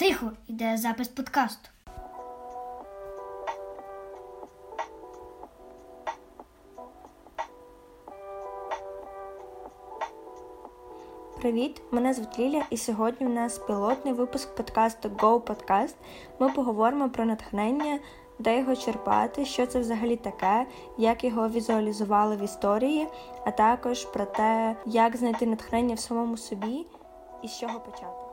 [0.00, 1.68] Тихо, іде запис подкасту.
[11.40, 15.94] Привіт, мене звуть Ліля, і сьогодні у нас пілотний випуск подкасту Go Podcast.
[16.38, 17.98] Ми поговоримо про натхнення,
[18.38, 20.66] де його черпати, що це взагалі таке,
[20.98, 23.08] як його візуалізували в історії,
[23.44, 26.86] а також про те, як знайти натхнення в самому собі
[27.42, 28.29] і з чого почати.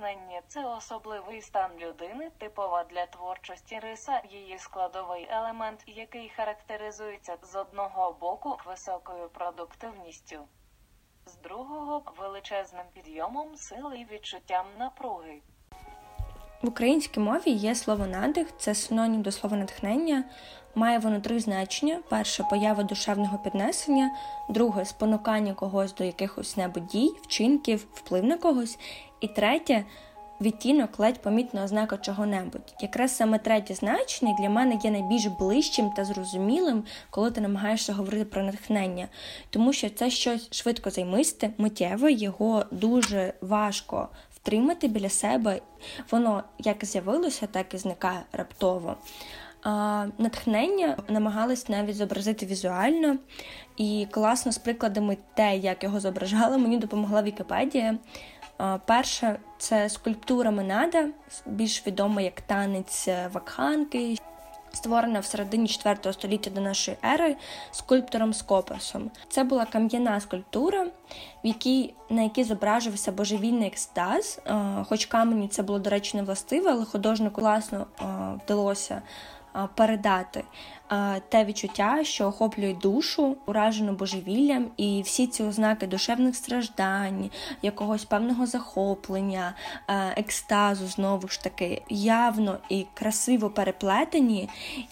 [0.00, 0.40] Натхнення.
[0.48, 8.16] Це особливий стан людини, типова для творчості риса, її складовий елемент, який характеризується з одного
[8.20, 10.36] боку високою продуктивністю,
[11.26, 15.40] з другого величезним підйомом сили і відчуттям напруги.
[16.62, 20.24] В українській мові є слово надих, це синонім до слова натхнення.
[20.74, 24.10] Має воно три значення: перше поява душевного піднесення,
[24.48, 28.78] друге спонукання когось до якихось небудь дій, вчинків, вплив на когось,
[29.20, 29.84] і третє
[30.40, 32.74] відтінок ледь помітна ознака чого-небудь.
[32.80, 38.24] Якраз саме третє значення для мене є найбільш ближчим та зрозумілим, коли ти намагаєшся говорити
[38.24, 39.08] про натхнення,
[39.50, 45.60] тому що це щось швидко займисте, миттєве, його дуже важко втримати біля себе.
[46.10, 48.96] Воно як з'явилося, так і зникає раптово.
[49.62, 53.16] А, Натхнення намагались навіть зобразити візуально,
[53.76, 57.98] і класно з прикладами те, як його зображали, мені допомогла Вікіпедія.
[58.84, 61.08] Перше це скульптура Менада,
[61.46, 64.18] більш відома як танець вакханки,
[64.72, 67.36] створена в середині 4 століття до нашої ери
[67.70, 69.10] скульптором Скоперсом.
[69.28, 70.84] Це була кам'яна скульптура,
[71.44, 74.40] в якій на якій зображувався божевільний екстаз.
[74.88, 77.86] Хоч камені це було, до речі, не властиве, але художнику класно
[78.44, 79.02] вдалося
[79.74, 80.44] передати
[81.28, 87.30] те відчуття, що охоплює душу, уражену божевіллям, і всі ці ознаки душевних страждань,
[87.62, 89.54] якогось певного захоплення,
[90.16, 94.48] екстазу знову ж таки явно і красиво переплетені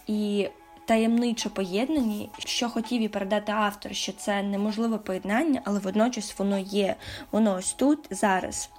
[0.07, 0.49] і.
[0.89, 6.97] Таємничо поєднані, що хотів і передати автор, що це неможливе поєднання, але водночас воно є,
[7.33, 8.71] воно ось тут зараз.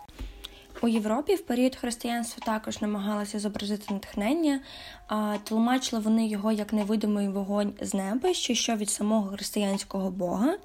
[0.81, 4.59] У Європі в період християнства також намагалися зобразити натхнення,
[5.07, 10.57] а тлумачили вони його як невидимий вогонь з неба, що йшов від самого християнського Бога.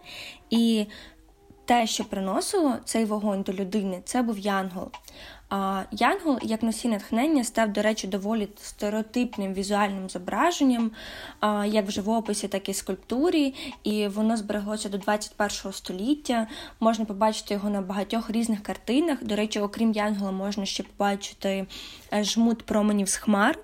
[0.51, 0.87] І
[1.65, 4.91] те, що приносило цей вогонь до людини, це був янгол.
[5.57, 10.91] А Янгол, як носій натхнення, став, до речі, доволі стереотипним візуальним зображенням,
[11.67, 13.55] як в живописі, так і в скульптурі,
[13.85, 16.47] і воно збереглося до 21 століття.
[16.81, 19.25] Можна побачити його на багатьох різних картинах.
[19.25, 21.67] До речі, окрім Янгола, можна ще побачити
[22.13, 23.59] е, жмут променів з хмар.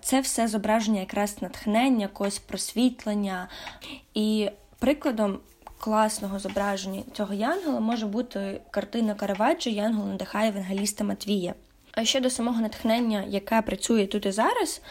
[0.00, 3.48] Це все зображення якраз натхнення, якогось просвітлення.
[4.14, 5.38] І прикладом
[5.82, 11.54] класного зображення цього янгола може бути картина Караваджо Янгол надихає евангеліста Матвія.
[11.92, 14.82] А щодо самого натхнення, яке працює тут і зараз,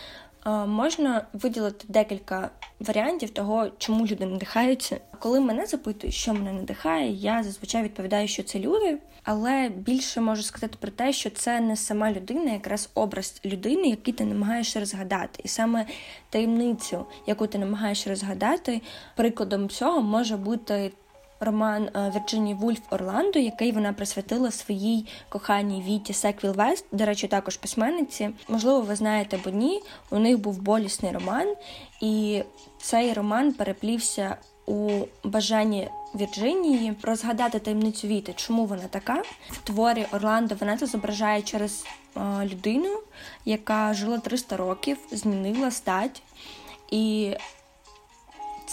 [0.45, 4.97] можна виділити декілька варіантів того, чому люди надихаються.
[5.19, 10.43] Коли мене запитують, що мене надихає, я зазвичай відповідаю, що це люди, але більше можу
[10.43, 15.41] сказати про те, що це не сама людина, якраз образ людини, який ти намагаєшся розгадати,
[15.43, 15.85] і саме
[16.29, 18.81] таємницю, яку ти намагаєшся розгадати,
[19.15, 20.91] прикладом цього може бути
[21.41, 27.27] роман е, Вірджині Вульф Орландо, який вона присвятила своїй коханій Віті Секвіл Вест, до речі,
[27.27, 28.29] також письменниці.
[28.47, 29.81] Можливо, ви знаєте або ні.
[30.09, 31.55] У них був болісний роман,
[32.01, 32.43] і
[32.81, 34.89] цей роман переплівся у
[35.23, 39.23] бажанні Вірджинії розгадати таємницю Віти, чому вона така.
[39.49, 41.85] В творі Орландо вона це зображає через
[42.17, 42.99] е, людину,
[43.45, 46.21] яка жила 300 років, змінила стать.
[46.91, 47.33] І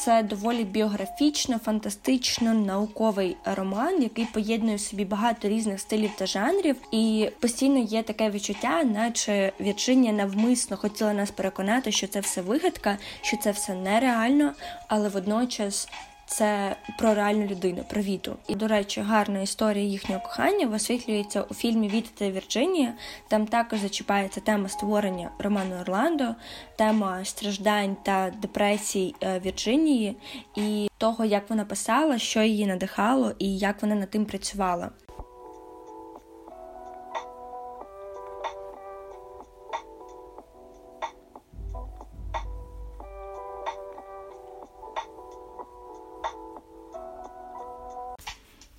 [0.04, 6.76] це доволі біографічно, фантастично науковий роман, який поєднує в собі багато різних стилів та жанрів,
[6.92, 12.98] і постійно є таке відчуття, наче Вірджинія навмисно хотіла нас переконати, що це все вигадка,
[13.22, 14.52] що це все нереально,
[14.88, 15.88] але водночас
[16.28, 18.36] це про реальну людину, про Віту.
[18.48, 22.94] І, до речі, гарна історія їхнього кохання висвітлюється у фільмі Віта та Вірджинія.
[23.28, 26.34] Там також зачіпається тема створення роману Орландо,
[26.76, 30.16] тема страждань та депресій е, Вірджинії
[30.56, 34.90] і того, як вона писала, що її надихало і як вона над тим працювала.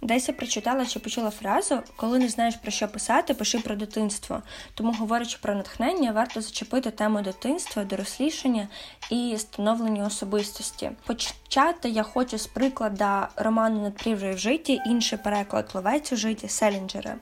[0.10, 4.42] Десь я прочитала чи почула фразу, коли не знаєш про що писати, пиши про дитинство.
[4.74, 8.68] Тому, говорячи про натхнення, варто зачепити тему дитинства, дорослішання
[9.10, 10.92] і становлення особистості.
[11.06, 17.16] Почати я хочу з приклада роману «Надпріржої в житті, інший переклад «Ловець у житті Селінджера.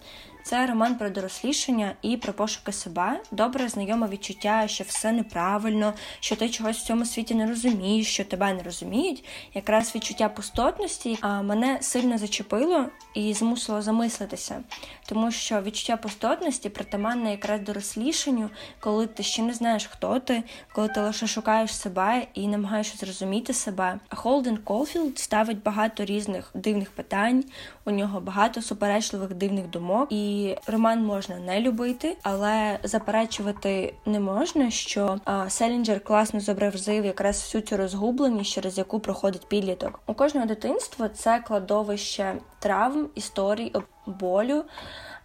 [0.48, 3.22] Це роман про дорослішання і про пошуки себе.
[3.31, 8.25] Добре знайоме відчуття, що все неправильно, що ти чогось в цьому світі не розумієш, що
[8.25, 9.24] тебе не розуміють.
[9.54, 14.63] Якраз відчуття пустотності а мене сильно зачепило і змусило замислитися,
[15.06, 18.50] тому що відчуття пустотності притаманне якраз дорослішанню,
[18.80, 20.44] коли ти ще не знаєш, хто ти,
[20.74, 24.00] коли ти лише шукаєш себе і намагаєшся зрозуміти себе.
[24.09, 27.44] Холден Колфілд ставить багато різних дивних питань.
[27.85, 34.71] У нього багато суперечливих дивних думок і роман можна не любити, але заперечувати не можна,
[34.71, 40.00] що а, Селінджер класно зобразив якраз всю цю розгубленість, через яку проходить підліток.
[40.07, 43.74] У кожного дитинства це кладовище травм, історій,
[44.06, 44.63] болю.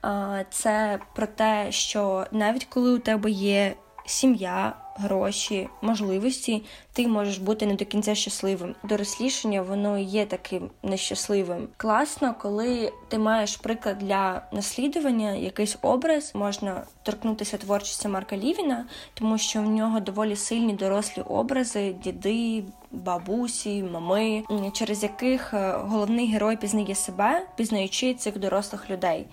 [0.03, 3.75] А, це про те, що навіть коли у тебе є
[4.07, 6.63] сім'я, гроші, можливості,
[6.93, 8.75] ти можеш бути не до кінця щасливим.
[8.83, 11.69] Дорослішання воно є таким нещасливим.
[11.77, 18.85] Класно, коли ти маєш приклад для наслідування, якийсь образ можна торкнутися творчості Марка Лівіна,
[19.15, 22.65] тому що в нього доволі сильні дорослі образи, діди.
[22.93, 29.27] Бабусі, мами, через яких е, головний герой пізнає себе, пізнаючи цих дорослих людей.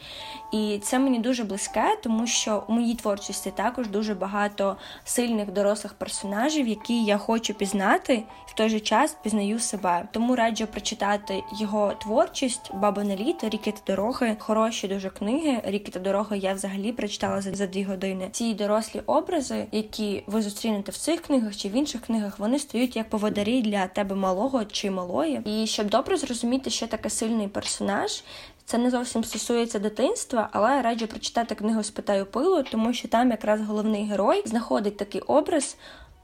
[0.54, 5.94] І це мені дуже близьке, тому що у моїй творчості також дуже багато сильних дорослих
[5.94, 10.08] персонажів, які я хочу пізнати, в той же час пізнаю себе.
[10.12, 15.62] Тому раджу прочитати його творчість, баба на літо, ріки та дороги, хороші дуже книги.
[15.64, 18.30] Ріки та дороги я взагалі прочитала за, за дві години.
[18.32, 22.96] Ці дорослі образи, які ви зустрінете в цих книгах чи в інших книгах, вони стають
[22.96, 25.42] як поводарі для тебе малого чи малої.
[25.46, 28.24] І щоб добре зрозуміти, що таке сильний персонаж.
[28.70, 33.62] Це не зовсім стосується дитинства, але раджу прочитати книгу Спитаю пилу, тому що там якраз
[33.62, 35.78] головний герой знаходить такий образ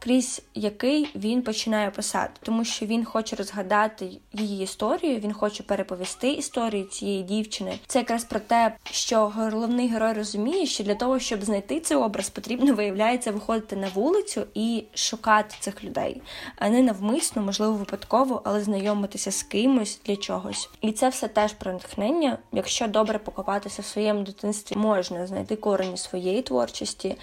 [0.05, 6.31] крізь який він починає писати, тому що він хоче розгадати її історію, він хоче переповісти
[6.31, 7.79] історію цієї дівчини.
[7.87, 12.29] Це якраз про те, що головний герой розуміє, що для того, щоб знайти цей образ,
[12.29, 16.21] потрібно виявляється виходити на вулицю і шукати цих людей,
[16.57, 20.69] а не навмисно, можливо, випадково, але знайомитися з кимось для чогось.
[20.81, 22.37] І це все теж про натхнення.
[22.51, 27.15] Якщо добре покопатися в своєму дитинстві, можна знайти корені своєї творчості.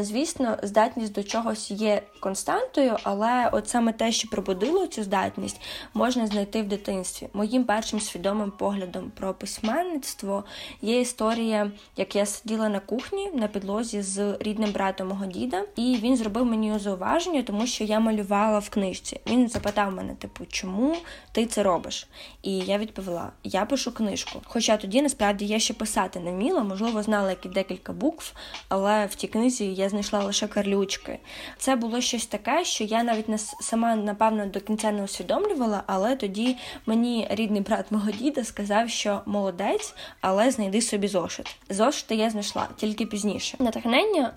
[0.00, 5.60] Звісно, здатність до чогось є константою, але от саме те, що пробудило цю здатність,
[5.94, 7.28] можна знайти в дитинстві.
[7.32, 10.44] Моїм першим свідомим поглядом про письменництво
[10.82, 15.98] є історія, як я сиділа на кухні на підлозі з рідним братом мого діда, і
[16.02, 19.20] він зробив мені зауваження, тому що я малювала в книжці.
[19.26, 20.96] Він запитав мене, типу, чому
[21.32, 22.08] ти це робиш?
[22.42, 24.40] І я відповіла: я пишу книжку.
[24.44, 28.32] Хоча тоді насправді я ще писати не вміла, можливо, знала які декілька букв,
[28.68, 31.18] але в тій книзі я знайшла лише карлючки.
[31.58, 36.16] Це було щось таке, що я навіть не сама напевно до кінця не усвідомлювала, але
[36.16, 36.56] тоді
[36.86, 41.56] мені рідний брат мого діда сказав, що молодець, але знайди собі зошит.
[41.70, 43.56] Зошити я знайшла тільки пізніше.
[43.60, 44.32] Натхнення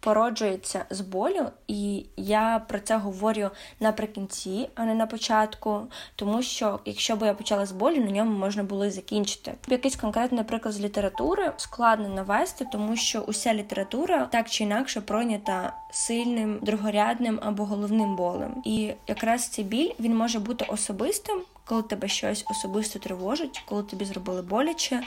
[0.00, 3.50] породжується з болю, і я про це говорю
[3.80, 5.82] наприкінці, а не на початку.
[6.16, 9.54] Тому що, якщо б я почала з болю, на ньому можна було і закінчити.
[9.68, 15.72] Якийсь конкретний приклад з літератури складно навести, тому що уся література так чи інакше пройнята
[15.92, 18.62] сильним, другорядним або головним болем.
[18.64, 24.04] І якраз цей біль він може бути особистим, коли тебе щось особисто тривожить, коли тобі
[24.04, 25.02] зробили боляче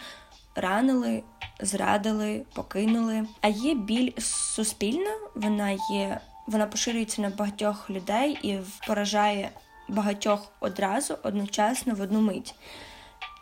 [0.55, 1.24] ранили,
[1.60, 3.27] зрадили, покинули.
[3.41, 9.50] А є біль суспільна, вона є, вона поширюється на багатьох людей і поражає
[9.89, 12.55] багатьох одразу одночасно в одну мить.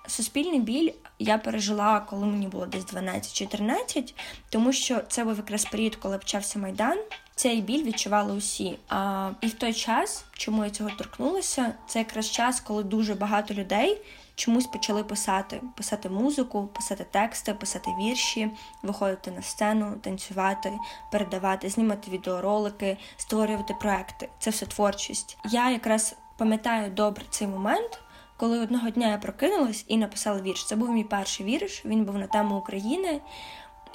[0.08, 4.14] Суспільний біль я пережила, коли мені було десь 12-14,
[4.50, 6.98] тому що це був якраз період, коли почався майдан.
[7.36, 8.78] Цей біль відчували усі.
[8.90, 13.54] А, І в той час, чому я цього торкнулася, це якраз час, коли дуже багато
[13.54, 14.02] людей
[14.36, 18.52] чомусь почали писати, писати музику, писати тексти, писати вірші,
[18.84, 20.74] виходити на сцену, танцювати,
[21.12, 24.30] передавати, знімати відеоролики, створювати проекти.
[24.40, 25.38] Це все творчість.
[25.46, 28.00] Я якраз пам'ятаю добре цей момент.
[28.42, 30.66] Коли одного дня я прокинулась і написала вірш.
[30.66, 33.22] Це був мій перший вірш, він був на тему України.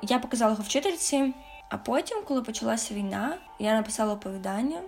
[0.02, 1.34] Я показала його вчительці,
[1.68, 4.80] а потім, коли почалася війна, я написала оповідання,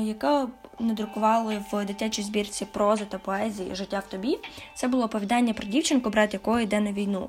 [0.00, 0.46] яке
[0.78, 4.38] надрукували в дитячій збірці прози та поезії Життя в тобі.
[4.74, 7.28] Це було оповідання про дівчинку, брат якої йде на війну.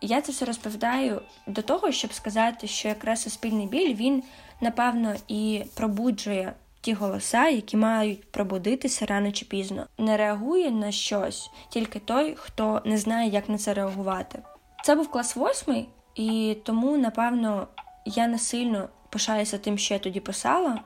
[0.00, 4.22] Я це все розповідаю до того, щоб сказати, що якраз суспільний біль він
[4.60, 6.54] напевно і пробуджує
[6.86, 9.86] ті голоса, які мають пробудитися рано чи пізно.
[9.98, 14.42] Не реагує на щось тільки той, хто не знає, як на це реагувати.
[14.84, 17.68] Це був клас восьмий, і тому, напевно,
[18.04, 20.80] я не сильно пишаюся тим, що я тоді писала.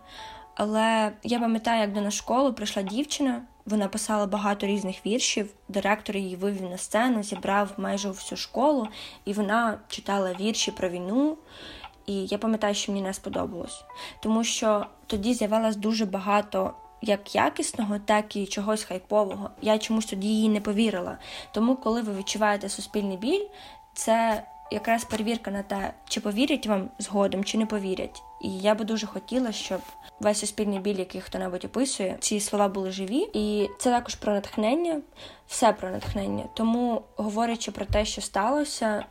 [0.55, 3.43] Але я пам'ятаю, як до нас школу прийшла дівчина.
[3.67, 5.55] Вона писала багато різних віршів.
[5.69, 8.89] Директор її вивів на сцену, зібрав майже всю школу,
[9.25, 11.37] і вона читала вірші про війну.
[12.07, 13.85] І я пам'ятаю, що мені не сподобалось,
[14.21, 19.51] тому що тоді з'явилось дуже багато як якісного, так і чогось хайпового.
[19.63, 21.19] Я чомусь тоді їй не повірила.
[21.53, 23.47] Тому, коли ви відчуваєте суспільний біль,
[23.95, 28.23] це якраз перевірка на те, чи повірять вам згодом, чи не повірять.
[28.41, 29.81] І я би дуже хотіла, щоб
[30.21, 33.29] весь суспільний біль, який хто-небудь описує, ці слова були живі.
[33.33, 35.01] І це також про натхнення,
[35.47, 36.45] все про натхнення.
[36.55, 39.05] Тому, говорячи про те, що сталося,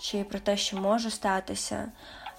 [0.00, 1.92] чи про те, що може статися,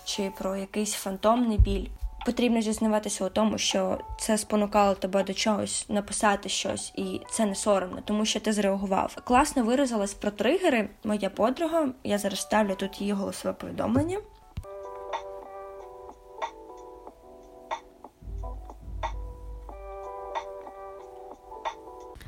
[0.06, 1.88] чи про якийсь фантомний біль.
[2.26, 7.56] Потрібно зізнаватися у тому, що це спонукало тебе до чогось написати щось, і це не
[7.56, 9.18] соромно, тому що ти зреагував.
[9.24, 10.90] Класно виразилась про тригери.
[11.04, 11.88] Моя подруга.
[12.04, 14.18] Я зараз ставлю тут її голосове повідомлення.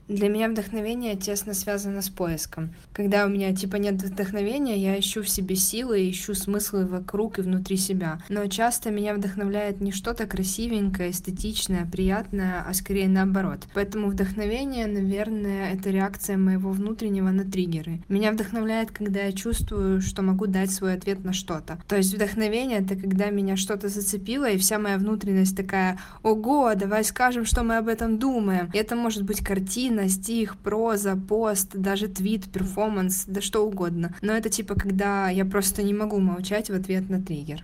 [0.10, 2.74] Для меня вдохновение тесно связано с поиском.
[2.94, 7.44] Когда у меня типа нет вдохновения, я ищу в себе силы, ищу смыслы вокруг и
[7.44, 8.20] внутри себя.
[8.28, 13.68] Но часто меня вдохновляет не что-то красивенькое, эстетичное, приятное, а скорее наоборот.
[13.76, 18.02] Поэтому вдохновение, наверное, это реакция моего внутреннего на триггеры.
[18.10, 21.80] Меня вдохновляет, когда я чувствую, что могу дать свой ответ на что-то.
[21.88, 27.04] То есть вдохновение— это когда меня что-то зацепило, и вся моя внутренность такая «Ого, давай
[27.04, 28.72] скажем, что мы об этом думаем».
[28.74, 34.14] И это может быть картина, картина, стих, проза, пост, даже твит, перформанс, да что угодно.
[34.22, 37.64] Но это типа, когда я просто не могу молчать в ответ на триггер.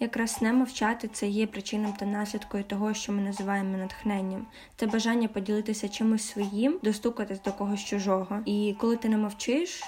[0.00, 4.46] Якраз не мовчати це є причиною та наслідкою того, що ми називаємо натхненням.
[4.76, 8.38] Це бажання поділитися чимось своїм, достукатись до когось чужого.
[8.46, 9.82] І коли ти не мовчиш,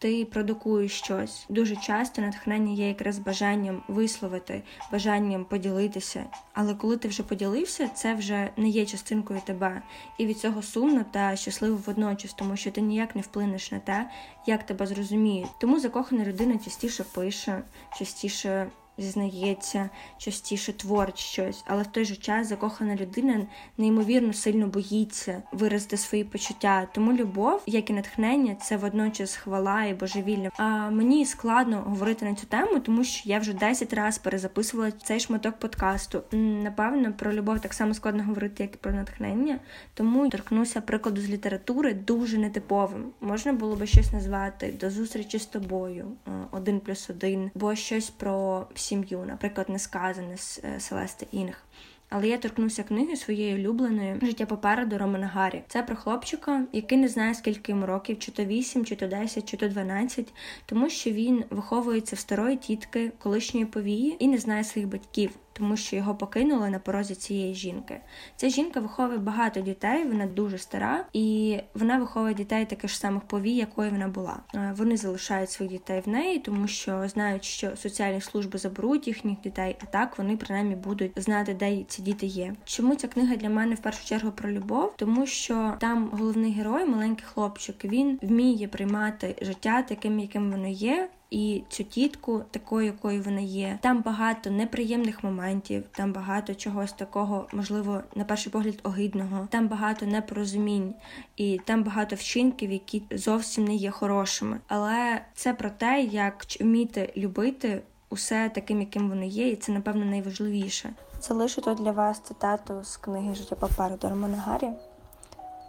[0.00, 1.46] ти продукуєш щось.
[1.48, 6.24] Дуже часто натхнення є якраз бажанням висловити, бажанням поділитися.
[6.52, 9.82] Але коли ти вже поділився, це вже не є частинкою тебе.
[10.18, 14.10] І від цього сумно та щасливо водночас, тому що ти ніяк не вплинеш на те,
[14.46, 15.48] як тебе зрозуміють.
[15.60, 17.62] Тому закохана людина частіше пише,
[17.98, 23.46] частіше зізнається, частіше творить щось, але в той же час закохана людина
[23.78, 26.88] неймовірно сильно боїться виразити свої почуття.
[26.94, 30.50] Тому любов, як і натхнення, це водночас хвала і божевілля.
[30.56, 35.20] А мені складно говорити на цю тему, тому що я вже 10 разів перезаписувала цей
[35.20, 36.22] шматок подкасту.
[36.32, 39.58] Напевно, про любов так само складно говорити, як і про натхнення,
[39.94, 43.04] тому торкнуся прикладу з літератури дуже нетиповим.
[43.20, 46.12] Можна було би щось назвати до зустрічі з тобою,
[46.50, 51.64] один плюс один, бо щось про сім'ю, наприклад, несказане з е, Селести Інг.
[52.08, 55.62] Але я торкнуся книги своєї улюбленої життя попереду Романа Гаррі.
[55.68, 59.50] Це про хлопчика, який не знає, скільки йому років, чи то 8, чи то 10,
[59.50, 60.32] чи то 12,
[60.66, 65.76] тому що він виховується в старої тітки колишньої повії і не знає своїх батьків тому
[65.76, 68.00] що його покинули на порозі цієї жінки.
[68.36, 73.22] Ця жінка виховує багато дітей, вона дуже стара, і вона виховує дітей таких ж самих
[73.22, 74.36] повій, якою вона була.
[74.54, 79.40] Е, вони залишають своїх дітей в неї, тому що знають, що соціальні служби заберуть їхніх
[79.40, 82.54] дітей, а так вони принаймні будуть знати, де ці діти є.
[82.64, 84.94] Чому ця книга для мене в першу чергу про любов?
[84.96, 91.08] Тому що там головний герой, маленький хлопчик, він вміє приймати життя таким, яким воно є
[91.30, 93.78] і цю тітку, такою, якою вона є.
[93.82, 100.06] Там багато неприємних моментів, там багато чогось такого, можливо, на перший погляд, огидного, там багато
[100.06, 100.94] непорозумінь,
[101.36, 104.60] і там багато вчинків, які зовсім не є хорошими.
[104.68, 110.04] Але це про те, як вміти любити усе таким, яким воно є, і це напевно
[110.04, 110.92] найважливіше.
[111.22, 114.68] Залишу тут для вас цитату з книги Життя попереду Романа Гаррі.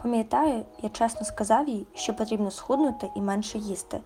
[0.03, 3.99] Пам'ятаю, я чесно сказав їй, що потрібно схуднути і менше їсти,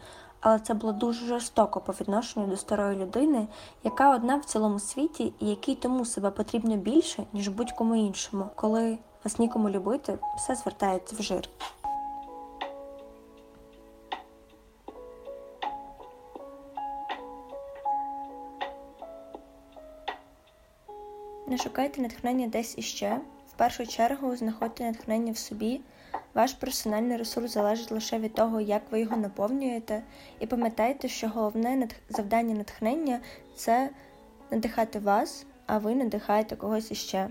[0.47, 3.47] але це було дуже жорстоко по відношенню до старої людини,
[3.83, 8.45] яка одна в цілому світі і якій тому себе потрібно більше, ніж будь-кому іншому.
[8.55, 11.49] Коли вас нікому любити, все звертається в жир.
[21.47, 23.19] Не шукайте натхнення десь іще.
[23.47, 25.81] В першу чергу знаходьте натхнення в собі.
[26.35, 30.03] Ваш персональний ресурс залежить лише від того, як ви його наповнюєте,
[30.39, 33.19] і пам'ятайте, що головне завдання натхнення
[33.55, 33.89] це
[34.51, 37.29] надихати вас, а ви надихаєте когось іще.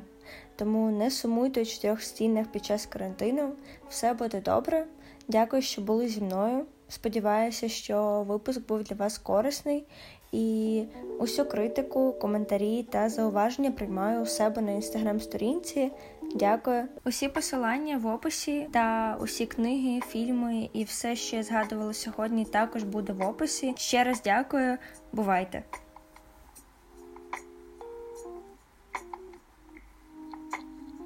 [0.57, 3.53] Тому не сумуйте у чотирьох стінах під час карантину,
[3.89, 4.87] все буде добре.
[5.29, 6.67] Дякую, що були зі мною.
[6.89, 9.85] Сподіваюся, що випуск був для вас корисний
[10.33, 10.85] і
[11.19, 15.91] усю критику, коментарі та зауваження приймаю у себе на інстаграм-сторінці.
[16.35, 16.85] Дякую.
[17.05, 22.83] Усі посилання в описі та усі книги, фільми і все, що я згадувала сьогодні, також
[22.83, 23.75] буде в описі.
[23.77, 24.79] Ще раз дякую.
[25.13, 25.63] Бувайте!